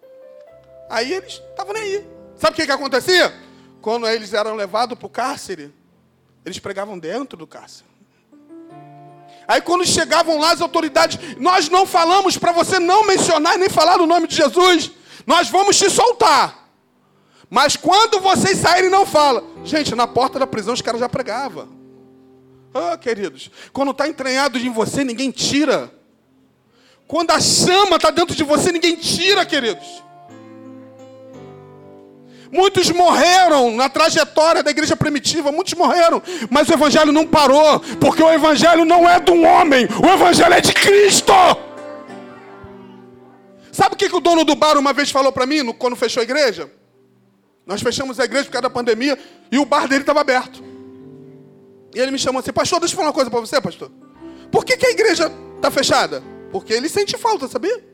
[0.88, 2.07] Aí eles estavam nem aí.
[2.37, 3.35] Sabe o que, que acontecia?
[3.83, 5.75] Quando eles eram levados para o cárcere,
[6.47, 7.90] eles pregavam dentro do cárcere.
[9.49, 14.01] Aí quando chegavam lá as autoridades, nós não falamos para você não mencionar nem falar
[14.01, 14.92] o nome de Jesus.
[15.27, 16.68] Nós vamos te soltar.
[17.51, 19.42] Mas quando vocês saírem, não fala.
[19.64, 21.74] Gente, na porta da prisão os caras já pregavam.
[22.75, 25.93] Ah, queridos, quando está entranhado em você, ninguém tira.
[27.07, 30.03] Quando a chama está dentro de você, ninguém tira, queridos.
[32.51, 38.23] Muitos morreram na trajetória da igreja primitiva, muitos morreram, mas o evangelho não parou, porque
[38.23, 41.33] o evangelho não é de um homem, o evangelho é de Cristo.
[43.71, 46.21] Sabe o que, que o dono do bar uma vez falou para mim quando fechou
[46.21, 46.71] a igreja?
[47.67, 49.19] Nós fechamos a igreja por causa da pandemia
[49.51, 50.63] e o bar dele estava aberto.
[51.95, 53.91] E ele me chamou assim, pastor, deixa eu falar uma coisa para você, pastor.
[54.51, 56.23] Por que, que a igreja está fechada?
[56.51, 57.85] Porque ele sente falta, sabia?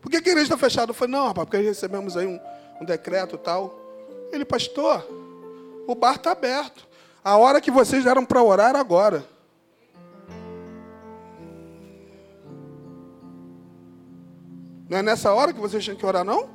[0.00, 0.90] Por que, que a igreja está fechada?
[0.90, 2.40] Eu falei, não, rapaz, porque recebemos aí um,
[2.80, 3.78] um decreto e tal.
[4.32, 5.06] Ele, pastor,
[5.86, 6.88] o bar está aberto.
[7.22, 9.24] A hora que vocês deram para orar agora.
[14.88, 16.48] Não é nessa hora que vocês tinham que orar, não?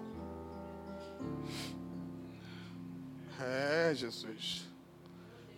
[3.40, 4.65] É, Jesus.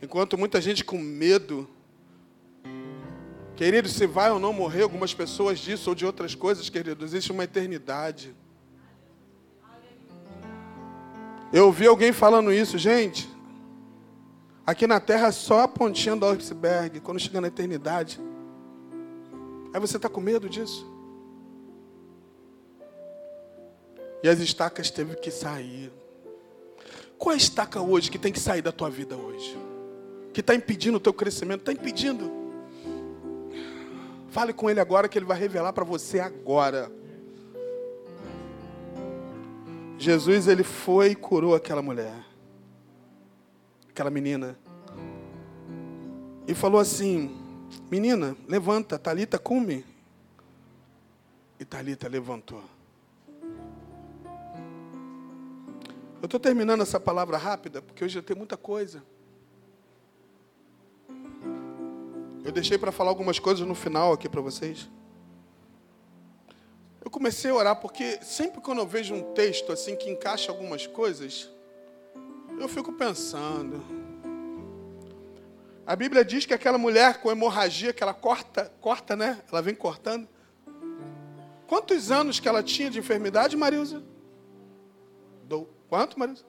[0.08, 1.68] Enquanto muita gente com medo.
[3.58, 7.30] Querido, se vai ou não morrer, algumas pessoas disso ou de outras coisas, querido, existe
[7.30, 8.34] uma eternidade.
[11.52, 13.30] Eu ouvi alguém falando isso, gente.
[14.66, 18.18] Aqui na terra só a pontinha do iceberg, quando chega na eternidade.
[19.74, 20.90] Aí você está com medo disso?
[24.24, 25.92] E as estacas teve que sair.
[27.18, 29.67] Qual é a estaca hoje que tem que sair da tua vida hoje?
[30.38, 32.32] Que está impedindo o teu crescimento, está impedindo.
[34.30, 36.92] Fale com ele agora que ele vai revelar para você agora.
[39.98, 42.14] Jesus ele foi e curou aquela mulher,
[43.90, 44.56] aquela menina,
[46.48, 47.36] e falou assim:
[47.90, 49.84] Menina, levanta, Talita, come.
[51.60, 52.62] E Talita levantou.
[56.22, 59.02] Eu estou terminando essa palavra rápida porque hoje tem muita coisa.
[62.48, 64.90] Eu deixei para falar algumas coisas no final aqui para vocês.
[67.04, 70.88] Eu comecei a orar porque sempre quando eu vejo um texto assim que encaixa algumas
[70.88, 71.50] coisas,
[72.58, 73.84] eu fico pensando.
[75.86, 79.44] A Bíblia diz que aquela mulher com hemorragia que ela corta, corta, né?
[79.52, 80.26] Ela vem cortando.
[81.68, 84.02] Quantos anos que ela tinha de enfermidade, Marilza?
[85.44, 85.68] Do...
[85.90, 86.46] Quanto, Marilza?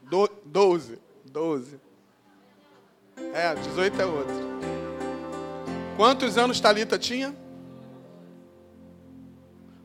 [0.00, 0.26] Do...
[0.46, 0.98] Doze.
[1.26, 1.78] Doze.
[3.34, 4.71] É, 18 é outro.
[5.96, 7.36] Quantos anos Talita tinha?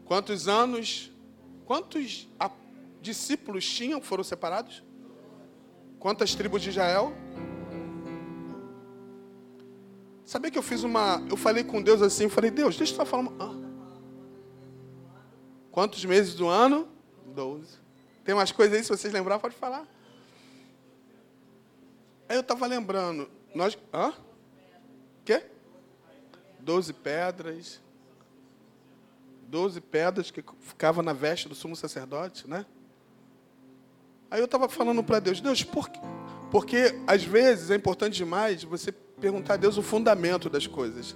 [0.06, 1.12] Quantos anos?
[1.66, 2.30] Quantos
[3.02, 4.84] discípulos tinham foram separados?
[6.00, 7.14] Quantas tribos de Israel?
[10.26, 11.26] Sabia que eu fiz uma.
[11.30, 13.30] Eu falei com Deus assim, falei, Deus, deixa eu só falar.
[13.40, 13.56] Ah.
[15.72, 16.88] Quantos meses do ano?
[17.34, 17.78] Doze.
[18.24, 19.86] Tem umas coisas aí, se vocês lembrar, pode falar.
[22.30, 23.30] Aí eu estava lembrando.
[23.54, 23.76] Nós.
[23.76, 24.27] Quê?
[26.68, 27.80] Doze pedras,
[29.48, 32.66] doze pedras que ficavam na veste do sumo sacerdote, né?
[34.30, 36.02] Aí eu estava falando para Deus, Deus, por quê?
[36.52, 41.16] Porque às vezes é importante demais você perguntar a Deus o fundamento das coisas.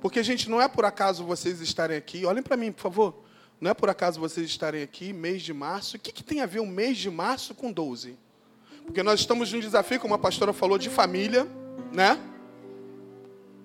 [0.00, 2.24] Porque, gente, não é por acaso vocês estarem aqui.
[2.24, 3.24] Olhem para mim, por favor.
[3.60, 5.96] Não é por acaso vocês estarem aqui, mês de março.
[5.96, 8.16] O que, que tem a ver o mês de março com 12?
[8.86, 11.44] Porque nós estamos num desafio, como a pastora falou, de família,
[11.92, 12.16] né?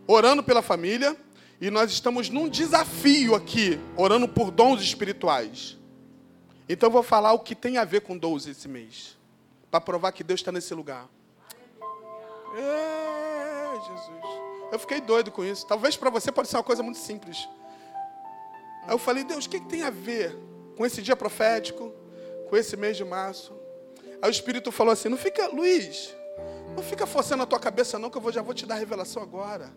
[0.07, 1.15] Orando pela família.
[1.61, 5.77] E nós estamos num desafio aqui, orando por dons espirituais.
[6.67, 9.17] Então eu vou falar o que tem a ver com dons esse mês.
[9.71, 11.07] Para provar que Deus está nesse lugar.
[12.57, 14.43] É, Jesus.
[14.71, 15.65] Eu fiquei doido com isso.
[15.65, 17.47] Talvez para você pode ser uma coisa muito simples.
[18.85, 20.37] Aí eu falei, Deus, o que, que tem a ver
[20.75, 21.93] com esse dia profético,
[22.49, 23.53] com esse mês de março?
[24.21, 26.13] Aí o Espírito falou assim: não fica, Luiz,
[26.75, 29.21] não fica forçando a tua cabeça, não, que eu já vou te dar a revelação
[29.21, 29.71] agora.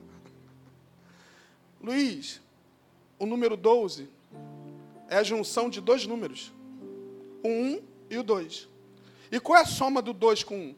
[1.81, 2.41] Luiz,
[3.19, 4.09] o número 12
[5.09, 6.53] é a junção de dois números:
[7.43, 8.69] o 1 e o 2.
[9.31, 10.75] E qual é a soma do 2 com 1?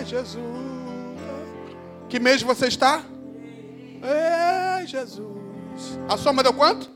[0.00, 0.42] É, Jesus.
[2.08, 3.04] Que mês você está?
[4.02, 5.98] É, Jesus.
[6.08, 6.90] A soma deu quanto?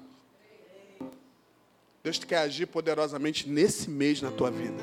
[2.02, 4.82] Deus quer agir poderosamente nesse mês na tua vida.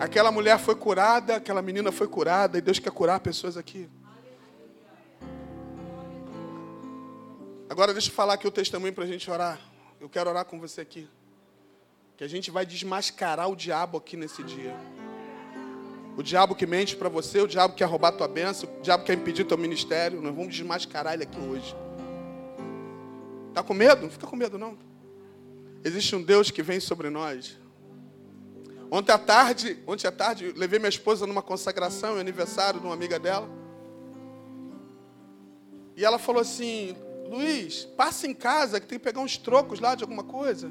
[0.00, 3.86] Aquela mulher foi curada, aquela menina foi curada, e Deus quer curar pessoas aqui.
[7.68, 9.60] Agora deixa eu falar aqui o testemunho para a gente orar.
[10.00, 11.06] Eu quero orar com você aqui.
[12.16, 14.74] Que a gente vai desmascarar o diabo aqui nesse dia.
[16.16, 19.04] O diabo que mente para você, o diabo que quer roubar tua bênção, o diabo
[19.04, 20.22] que quer impedir teu ministério.
[20.22, 21.76] Nós vamos desmascarar ele aqui hoje.
[23.52, 24.02] Tá com medo?
[24.02, 24.78] Não fica com medo não.
[25.84, 27.58] Existe um Deus que vem sobre nós.
[28.90, 33.18] Ontem à tarde, ontem à tarde, levei minha esposa numa consagração, aniversário de uma amiga
[33.18, 33.48] dela.
[35.96, 36.96] E ela falou assim:
[37.30, 40.70] Luiz, passa em casa que tem que pegar uns trocos lá de alguma coisa.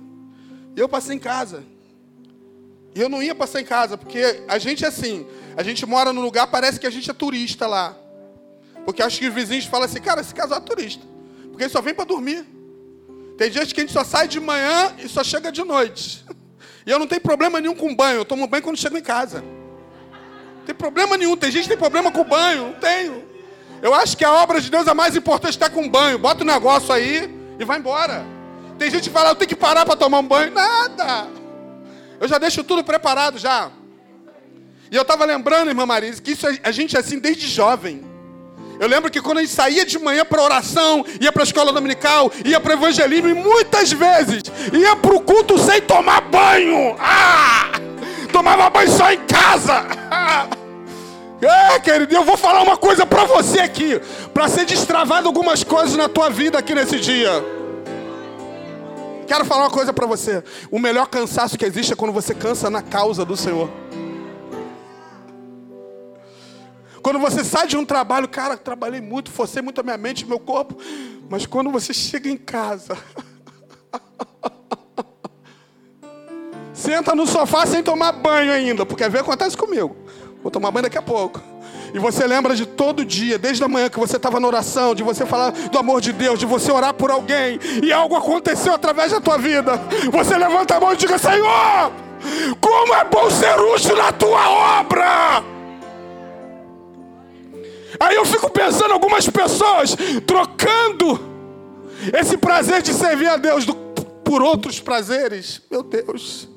[0.75, 1.63] E eu passei em casa.
[2.93, 6.11] E eu não ia passar em casa, porque a gente é assim, a gente mora
[6.11, 7.95] num lugar, parece que a gente é turista lá.
[8.83, 11.05] Porque acho que os vizinhos falam assim, cara, esse casal é turista.
[11.49, 12.45] Porque ele só vem para dormir.
[13.37, 16.25] Tem gente que a gente só sai de manhã e só chega de noite.
[16.89, 19.41] E eu não tenho problema nenhum com banho, eu tomo banho quando chego em casa.
[19.41, 23.23] Não tem problema nenhum, tem gente que tem problema com banho, não tenho.
[23.79, 26.17] Eu acho que a obra de Deus é mais importante estar com banho.
[26.17, 28.25] Bota o um negócio aí e vai embora.
[28.79, 30.51] Tem gente que fala, eu tenho que parar para tomar um banho.
[30.51, 31.27] Nada.
[32.19, 33.69] Eu já deixo tudo preparado já.
[34.91, 38.03] E eu estava lembrando, irmã Marisa, que isso a gente é assim desde jovem.
[38.79, 41.73] Eu lembro que quando a gente saía de manhã para oração, ia para a escola
[41.73, 46.95] dominical, ia para o evangelismo, e muitas vezes ia para o culto sem tomar banho.
[46.97, 47.71] Ah!
[48.31, 49.85] Tomava banho só em casa.
[51.41, 54.01] É, querido, eu vou falar uma coisa para você aqui,
[54.33, 57.31] para ser destravado algumas coisas na tua vida aqui nesse dia.
[59.25, 60.43] Quero falar uma coisa para você.
[60.69, 63.69] O melhor cansaço que existe é quando você cansa na causa do Senhor.
[67.01, 70.39] Quando você sai de um trabalho, cara, trabalhei muito, forcei muito a minha mente, meu
[70.39, 70.77] corpo,
[71.29, 72.97] mas quando você chega em casa,
[76.73, 79.95] senta no sofá sem tomar banho ainda, porque às vezes acontece comigo.
[80.41, 81.41] Vou tomar banho daqui a pouco.
[81.93, 85.03] E você lembra de todo dia, desde a manhã que você estava na oração, de
[85.03, 89.11] você falar do amor de Deus, de você orar por alguém, e algo aconteceu através
[89.11, 89.81] da tua vida.
[90.11, 91.91] Você levanta a mão e diga: Senhor,
[92.61, 95.58] como é bom ser útil na tua obra.
[97.99, 101.19] Aí eu fico pensando algumas pessoas trocando
[102.17, 105.61] esse prazer de servir a Deus do, por outros prazeres.
[105.69, 106.47] Meu Deus.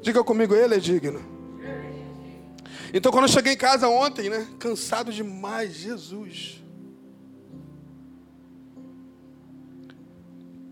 [0.00, 1.20] Diga comigo, ele é digno.
[2.92, 6.62] Então, quando eu cheguei em casa ontem, né, cansado demais, Jesus.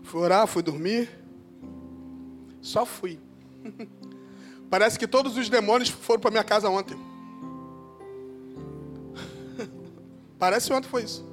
[0.03, 1.09] Fui orar, fui dormir.
[2.61, 3.19] Só fui.
[4.69, 6.97] Parece que todos os demônios foram para minha casa ontem.
[10.43, 11.25] Parece ontem foi isso.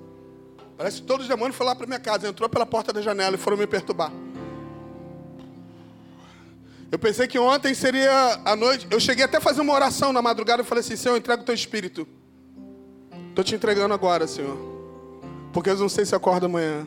[0.76, 3.34] Parece que todos os demônios foram lá para minha casa, entrou pela porta da janela
[3.34, 4.12] e foram me perturbar.
[6.92, 8.86] Eu pensei que ontem seria a noite.
[8.88, 11.42] Eu cheguei até a fazer uma oração na madrugada e falei assim: Senhor, eu entrego
[11.42, 12.06] o teu espírito.
[13.30, 14.56] Estou te entregando agora, Senhor.
[15.52, 16.86] Porque eu não sei se acorda amanhã.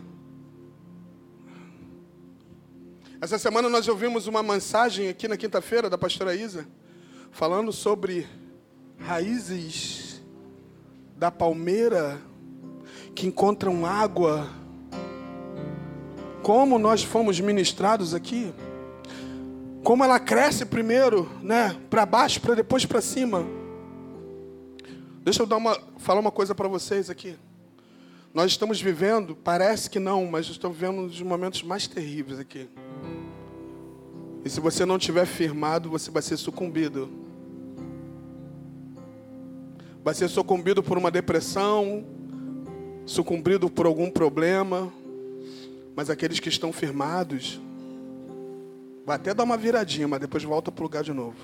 [3.20, 6.66] Essa semana nós ouvimos uma mensagem aqui na quinta-feira da pastora Isa,
[7.34, 8.26] falando sobre
[8.98, 10.03] raízes
[11.24, 12.20] da palmeira
[13.16, 14.50] que encontram água.
[16.42, 18.54] Como nós fomos ministrados aqui
[19.86, 23.46] como ela cresce primeiro, né, para baixo, para depois para cima.
[25.24, 27.38] Deixa eu dar uma, falar uma coisa para vocês aqui.
[28.34, 32.70] Nós estamos vivendo, parece que não, mas estamos vivendo um dos momentos mais terríveis aqui.
[34.44, 37.23] E se você não tiver firmado, você vai ser sucumbido.
[40.04, 42.06] Vai ser sucumbido por uma depressão,
[43.06, 44.92] sucumbido por algum problema.
[45.96, 47.60] Mas aqueles que estão firmados,
[49.06, 51.36] Vai até dar uma viradinha, mas depois volta para o lugar de novo.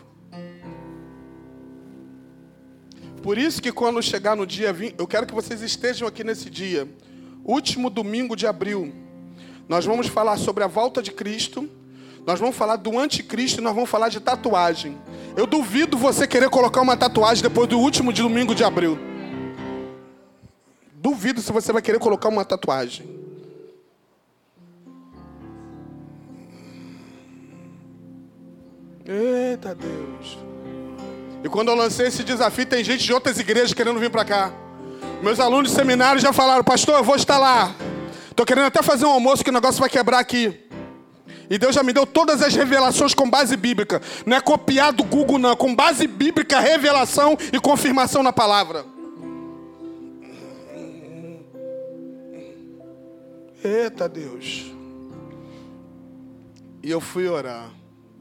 [3.21, 6.49] Por isso que quando chegar no dia 20, eu quero que vocês estejam aqui nesse
[6.49, 6.87] dia,
[7.43, 8.93] último domingo de abril.
[9.67, 11.69] Nós vamos falar sobre a volta de Cristo,
[12.25, 14.97] nós vamos falar do anticristo e nós vamos falar de tatuagem.
[15.35, 18.99] Eu duvido você querer colocar uma tatuagem depois do último de domingo de abril.
[20.93, 23.19] Duvido se você vai querer colocar uma tatuagem.
[29.05, 30.37] Eita Deus.
[31.43, 34.53] E quando eu lancei esse desafio, tem gente de outras igrejas querendo vir para cá.
[35.23, 37.73] Meus alunos de seminário já falaram, pastor, eu vou estar lá.
[38.29, 40.68] Estou querendo até fazer um almoço que o negócio vai quebrar aqui.
[41.49, 44.01] E Deus já me deu todas as revelações com base bíblica.
[44.25, 45.55] Não é copiar do Google, não.
[45.55, 48.85] Com base bíblica, revelação e confirmação na palavra.
[53.63, 54.71] Eita Deus.
[56.83, 57.71] E eu fui orar.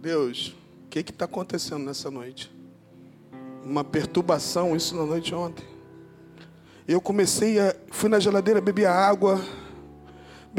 [0.01, 0.55] Deus,
[0.85, 2.51] o que está acontecendo nessa noite?
[3.65, 5.65] Uma perturbação, isso na noite ontem.
[6.87, 7.77] Eu comecei a.
[7.91, 9.41] Fui na geladeira, bebi água,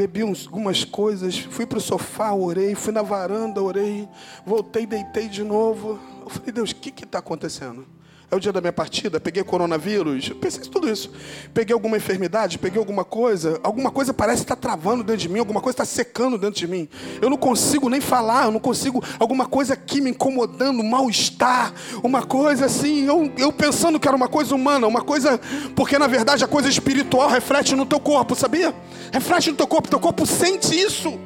[0.00, 4.08] bebi uns, algumas coisas, fui para o sofá, orei, fui na varanda, orei,
[4.46, 6.00] voltei, deitei de novo.
[6.22, 7.86] Eu falei, Deus, o que está acontecendo?
[8.30, 11.10] É o dia da minha partida, peguei coronavírus, pensei em tudo isso.
[11.52, 15.60] Peguei alguma enfermidade, peguei alguma coisa, alguma coisa parece estar travando dentro de mim, alguma
[15.60, 16.88] coisa está secando dentro de mim.
[17.20, 21.74] Eu não consigo nem falar, eu não consigo, alguma coisa aqui me incomodando, mal-estar,
[22.04, 25.40] uma coisa assim, eu, eu pensando que era uma coisa humana, uma coisa,
[25.74, 28.72] porque na verdade a coisa espiritual reflete no teu corpo, sabia?
[29.12, 31.18] Reflete no teu corpo, teu corpo sente isso.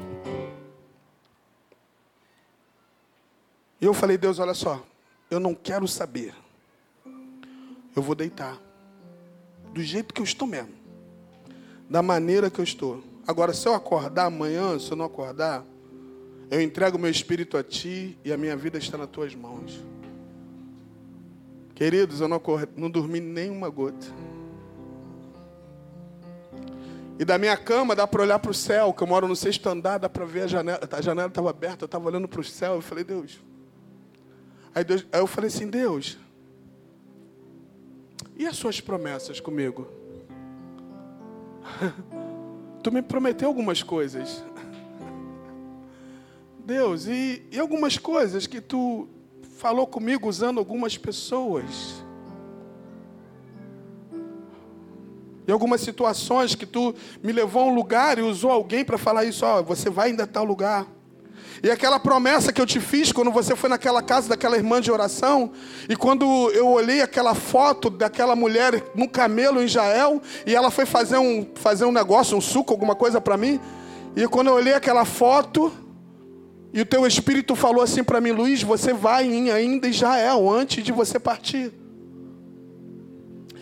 [3.79, 4.83] E eu falei, Deus, olha só,
[5.31, 6.44] eu não quero saber
[7.95, 8.59] eu vou deitar.
[9.73, 10.73] Do jeito que eu estou mesmo.
[11.89, 13.03] Da maneira que eu estou.
[13.27, 15.65] Agora, se eu acordar amanhã, se eu não acordar,
[16.51, 19.81] eu entrego meu espírito a ti e a minha vida está nas tuas mãos.
[21.75, 22.41] Queridos, eu não,
[22.77, 23.21] não dormi
[23.75, 24.07] gota.
[27.19, 29.69] E da minha cama dá para olhar para o céu, que eu moro no sexto
[29.69, 30.81] andar, dá para ver a janela.
[30.91, 32.75] A janela estava aberta, eu estava olhando para o céu.
[32.75, 33.41] Eu falei, Deus.
[34.75, 35.07] Aí, Deus.
[35.13, 36.19] aí eu falei assim, Deus,
[38.37, 39.87] e as suas promessas comigo?
[42.82, 44.43] tu me prometeu algumas coisas.
[46.59, 49.09] Deus, e, e algumas coisas que tu
[49.59, 52.03] falou comigo usando algumas pessoas.
[55.47, 59.24] E algumas situações que tu me levou a um lugar e usou alguém para falar
[59.24, 60.87] isso, ó, você vai ainda tal lugar.
[61.63, 64.91] E aquela promessa que eu te fiz quando você foi naquela casa daquela irmã de
[64.91, 65.53] oração,
[65.89, 70.87] e quando eu olhei aquela foto daquela mulher no camelo em Israel, e ela foi
[70.87, 73.61] fazer um, fazer um negócio, um suco, alguma coisa para mim,
[74.17, 75.73] e quando eu olhei aquela foto,
[76.73, 80.83] e o teu espírito falou assim para mim, Luiz, você vai em ainda Israel antes
[80.83, 81.84] de você partir.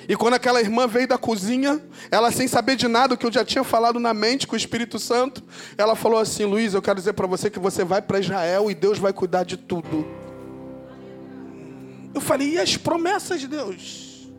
[0.08, 1.80] E quando aquela irmã veio da cozinha,
[2.10, 4.56] ela sem saber de nada, o que eu já tinha falado na mente com o
[4.56, 5.42] Espírito Santo,
[5.78, 8.74] ela falou assim: Luiz, eu quero dizer para você que você vai para Israel e
[8.74, 10.06] Deus vai cuidar de tudo.
[12.14, 14.30] Eu falei: e as promessas de Deus?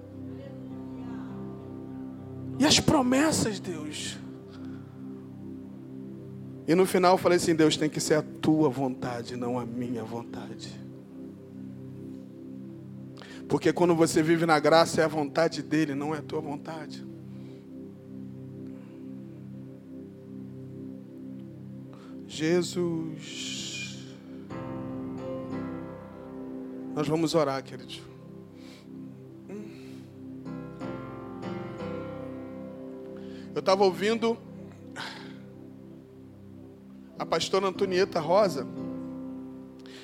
[2.59, 4.17] E as promessas, Deus?
[6.67, 9.65] E no final eu falei assim: Deus tem que ser a tua vontade, não a
[9.65, 10.82] minha vontade.
[13.47, 17.05] Porque quando você vive na graça é a vontade dele, não é a tua vontade.
[22.27, 23.63] Jesus.
[26.95, 27.93] Nós vamos orar, querido.
[33.53, 34.37] Eu estava ouvindo
[37.19, 38.67] a pastora Antonieta Rosa.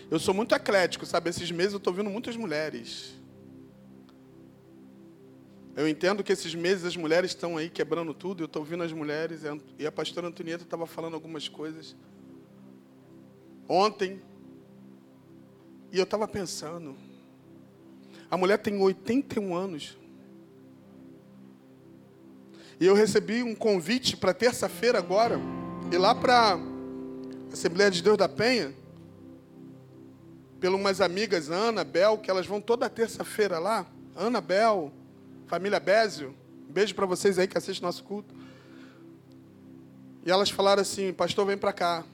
[0.10, 1.30] Eu sou muito eclético, sabe?
[1.30, 3.19] Esses meses eu estou ouvindo muitas mulheres.
[5.80, 8.44] Eu entendo que esses meses as mulheres estão aí quebrando tudo.
[8.44, 9.44] Eu estou ouvindo as mulheres
[9.78, 11.96] e a pastora Antonieta estava falando algumas coisas
[13.66, 14.22] ontem.
[15.90, 16.98] E eu estava pensando.
[18.30, 19.98] A mulher tem 81 anos.
[22.78, 25.40] E eu recebi um convite para terça-feira agora.
[25.94, 28.76] Ir lá para a Assembleia de Deus da Penha.
[30.60, 33.88] Pelas umas amigas, Ana, Bel, que elas vão toda terça-feira lá.
[34.14, 34.92] Ana, Bel,
[35.50, 36.36] família Bézio,
[36.70, 38.36] um beijo para vocês aí que assistem nosso culto.
[40.24, 42.06] E elas falaram assim: Pastor, vem para cá.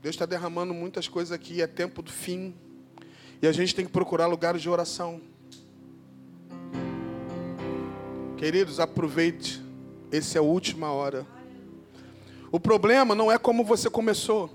[0.00, 2.54] Deus está derramando muitas coisas aqui, é tempo do fim.
[3.42, 5.20] E a gente tem que procurar lugares de oração.
[8.38, 9.62] Queridos, aproveite.
[10.10, 11.26] Essa é a última hora.
[12.50, 14.50] O problema não é como você começou.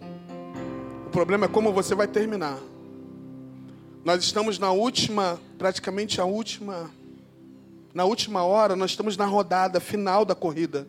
[1.06, 2.58] O problema é como você vai terminar.
[4.04, 6.90] Nós estamos na última, praticamente a última,
[7.94, 10.88] na última hora, nós estamos na rodada final da corrida.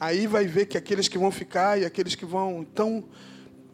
[0.00, 2.62] Aí vai ver que aqueles que vão ficar e aqueles que vão.
[2.62, 3.04] Então,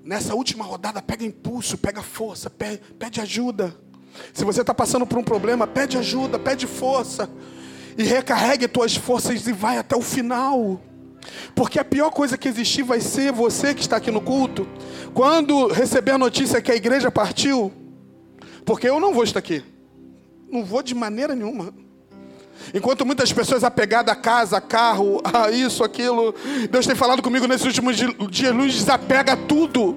[0.03, 3.75] nessa última rodada, pega impulso, pega força, pede, ajuda.
[4.35, 7.31] Se você está passando por um problema, pede ajuda, pede força.
[7.97, 10.81] E recarregue tuas forças e vai até o final.
[11.55, 14.69] Porque a pior coisa que existir vai ser você que está aqui no culto,
[15.15, 17.73] quando receber a notícia que a igreja partiu,
[18.65, 19.65] porque eu não vou estar aqui.
[20.51, 21.73] Não vou de maneira nenhuma.
[22.75, 26.35] Enquanto muitas pessoas apegadas a casa, carro, a isso, aquilo,
[26.71, 27.97] Deus tem falado comigo nesses últimos
[28.31, 29.97] dias, Luiz, desapega tudo.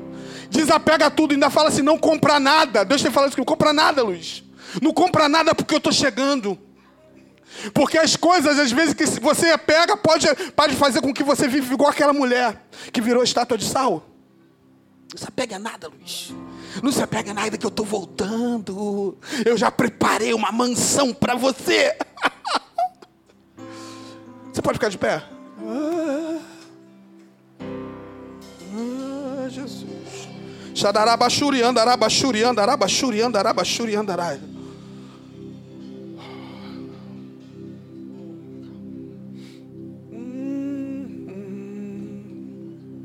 [0.49, 2.83] Desapega tudo, ainda fala assim, não compra nada.
[2.83, 4.43] Deus tem falado isso comigo, compra nada, Luiz.
[4.81, 6.57] Não compra nada porque eu estou chegando.
[7.73, 11.73] Porque as coisas, às vezes, que você pega, pode, pode fazer com que você viva
[11.73, 14.05] igual aquela mulher que virou estátua de sal.
[15.11, 16.33] Não se apega a nada, Luiz.
[16.81, 19.17] Não se apega nada que eu estou voltando.
[19.45, 21.97] Eu já preparei uma mansão para você.
[24.51, 25.23] Você pode ficar de pé?
[25.65, 26.39] Ah,
[28.75, 30.27] ah Jesus.
[30.75, 34.50] Xadarabachuri, andarabachuri, andarabachuri, andarabachuri, andarabachuri.